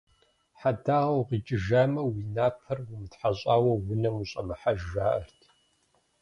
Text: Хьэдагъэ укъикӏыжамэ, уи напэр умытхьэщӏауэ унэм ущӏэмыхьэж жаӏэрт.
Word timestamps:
Хьэдагъэ 0.59 1.11
укъикӏыжамэ, 1.19 2.01
уи 2.09 2.21
напэр 2.35 2.79
умытхьэщӏауэ 2.93 3.71
унэм 3.91 4.15
ущӏэмыхьэж 4.21 4.79
жаӏэрт. 4.91 5.39